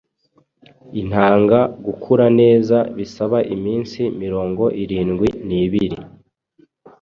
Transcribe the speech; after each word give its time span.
Intanga 1.01 1.59
gukura 1.85 2.25
neza 2.39 2.77
bisaba 2.97 3.37
iminsi 3.55 3.99
mirongo 4.21 4.63
irindwi 4.83 5.27
nibiri 5.47 5.97